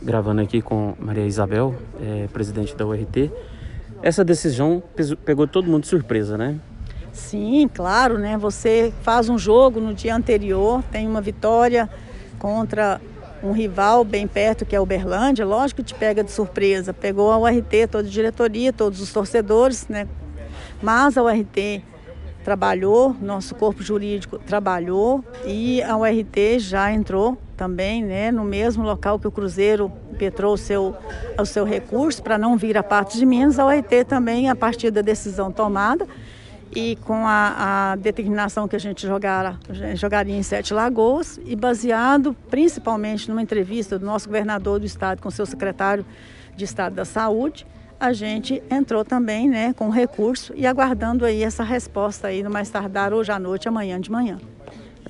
gravando 0.00 0.40
aqui 0.40 0.62
com 0.62 0.94
Maria 0.98 1.26
Isabel, 1.26 1.74
é, 2.00 2.28
presidente 2.32 2.74
da 2.76 2.86
URT. 2.86 3.30
Essa 4.02 4.24
decisão 4.24 4.82
pegou 5.24 5.46
todo 5.46 5.68
mundo 5.68 5.82
de 5.82 5.88
surpresa, 5.88 6.38
né? 6.38 6.58
Sim, 7.12 7.68
claro, 7.72 8.16
né? 8.16 8.38
Você 8.38 8.92
faz 9.02 9.28
um 9.28 9.36
jogo 9.36 9.80
no 9.80 9.92
dia 9.92 10.14
anterior, 10.14 10.82
tem 10.92 11.06
uma 11.06 11.20
vitória 11.20 11.90
contra 12.38 13.00
um 13.42 13.52
rival 13.52 14.04
bem 14.04 14.26
perto 14.26 14.64
que 14.64 14.74
é 14.74 14.80
Uberlândia, 14.80 15.44
lógico 15.44 15.82
que 15.82 15.88
te 15.88 15.94
pega 15.94 16.22
de 16.22 16.30
surpresa. 16.30 16.92
Pegou 16.92 17.32
a 17.32 17.38
URT, 17.38 17.88
toda 17.90 18.06
a 18.06 18.10
diretoria, 18.10 18.72
todos 18.72 19.00
os 19.00 19.12
torcedores, 19.12 19.88
né? 19.88 20.06
Mas 20.80 21.18
a 21.18 21.22
URT 21.22 21.82
trabalhou, 22.44 23.16
nosso 23.20 23.54
corpo 23.54 23.82
jurídico 23.82 24.38
trabalhou 24.38 25.24
e 25.44 25.82
a 25.82 25.96
URT 25.96 26.58
já 26.60 26.92
entrou 26.92 27.36
também, 27.58 28.04
né, 28.04 28.30
no 28.30 28.44
mesmo 28.44 28.84
local 28.84 29.18
que 29.18 29.26
o 29.26 29.32
Cruzeiro 29.32 29.90
impetrou 30.12 30.54
o 30.54 30.56
seu, 30.56 30.96
o 31.36 31.44
seu 31.44 31.64
recurso 31.64 32.22
para 32.22 32.38
não 32.38 32.56
vir 32.56 32.78
a 32.78 32.84
parte 32.84 33.18
de 33.18 33.26
Minas, 33.26 33.58
a 33.58 33.66
URT 33.66 34.04
também, 34.06 34.48
a 34.48 34.54
partir 34.54 34.92
da 34.92 35.02
decisão 35.02 35.50
tomada, 35.50 36.06
e 36.72 36.96
com 37.04 37.26
a, 37.26 37.90
a, 37.92 37.96
determinação 37.96 38.68
que 38.68 38.76
a 38.76 38.78
gente 38.78 39.06
jogara, 39.06 39.58
jogaria 39.94 40.36
em 40.36 40.42
Sete 40.42 40.72
Lagoas 40.72 41.40
e 41.44 41.56
baseado 41.56 42.36
principalmente 42.48 43.28
numa 43.28 43.42
entrevista 43.42 43.98
do 43.98 44.06
nosso 44.06 44.28
governador 44.28 44.78
do 44.78 44.86
estado 44.86 45.20
com 45.20 45.30
seu 45.30 45.46
secretário 45.46 46.06
de 46.54 46.64
Estado 46.64 46.94
da 46.94 47.04
Saúde, 47.04 47.66
a 47.98 48.12
gente 48.12 48.62
entrou 48.70 49.04
também 49.04 49.48
né, 49.48 49.72
com 49.72 49.88
recurso 49.88 50.52
e 50.54 50.66
aguardando 50.66 51.24
aí 51.24 51.42
essa 51.42 51.64
resposta 51.64 52.28
aí 52.28 52.42
no 52.42 52.50
mais 52.50 52.70
tardar 52.70 53.12
hoje 53.12 53.32
à 53.32 53.38
noite, 53.38 53.66
amanhã 53.66 54.00
de 54.00 54.10
manhã. 54.10 54.38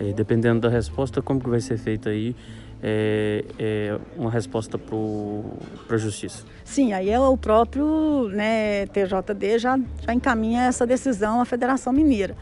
Aí, 0.00 0.12
dependendo 0.12 0.60
da 0.60 0.68
resposta, 0.68 1.20
como 1.20 1.40
que 1.40 1.48
vai 1.48 1.60
ser 1.60 1.76
feita 1.76 2.10
aí 2.10 2.34
é, 2.82 3.44
é 3.58 3.98
uma 4.16 4.30
resposta 4.30 4.78
para 4.78 5.96
a 5.96 5.98
justiça? 5.98 6.44
Sim, 6.64 6.92
aí 6.92 7.10
é 7.10 7.18
o 7.18 7.36
próprio 7.36 8.28
né, 8.28 8.86
TJD 8.86 9.58
já, 9.58 9.78
já 10.06 10.14
encaminha 10.14 10.62
essa 10.62 10.86
decisão 10.86 11.40
à 11.40 11.44
Federação 11.44 11.92
Mineira. 11.92 12.36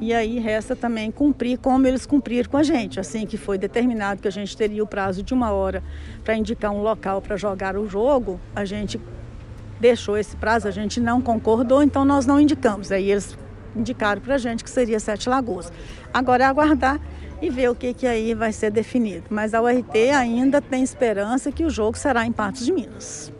E 0.00 0.12
aí 0.14 0.38
resta 0.38 0.76
também 0.76 1.10
cumprir 1.10 1.58
como 1.58 1.86
eles 1.86 2.06
cumpriram 2.06 2.48
com 2.48 2.56
a 2.56 2.62
gente. 2.62 3.00
Assim 3.00 3.26
que 3.26 3.36
foi 3.36 3.58
determinado 3.58 4.20
que 4.20 4.28
a 4.28 4.32
gente 4.32 4.56
teria 4.56 4.82
o 4.82 4.86
prazo 4.86 5.22
de 5.22 5.34
uma 5.34 5.50
hora 5.50 5.82
para 6.22 6.36
indicar 6.36 6.70
um 6.70 6.82
local 6.82 7.20
para 7.20 7.36
jogar 7.36 7.76
o 7.76 7.88
jogo, 7.88 8.38
a 8.54 8.64
gente 8.64 9.00
deixou 9.80 10.16
esse 10.16 10.36
prazo, 10.36 10.68
a 10.68 10.70
gente 10.70 11.00
não 11.00 11.20
concordou, 11.20 11.82
então 11.82 12.04
nós 12.04 12.26
não 12.26 12.40
indicamos. 12.40 12.92
Aí 12.92 13.10
eles 13.10 13.36
indicaram 13.74 14.20
para 14.20 14.34
a 14.34 14.38
gente 14.38 14.64
que 14.64 14.70
seria 14.70 15.00
Sete 15.00 15.28
Lagoas. 15.28 15.72
Agora 16.12 16.44
é 16.44 16.46
aguardar 16.46 17.00
e 17.40 17.50
ver 17.50 17.70
o 17.70 17.74
que, 17.74 17.94
que 17.94 18.06
aí 18.06 18.34
vai 18.34 18.52
ser 18.52 18.70
definido. 18.70 19.24
Mas 19.30 19.54
a 19.54 19.62
URT 19.62 19.96
ainda 20.14 20.60
tem 20.60 20.82
esperança 20.82 21.52
que 21.52 21.64
o 21.64 21.70
jogo 21.70 21.96
será 21.96 22.26
em 22.26 22.32
Patos 22.32 22.64
de 22.64 22.72
Minas. 22.72 23.32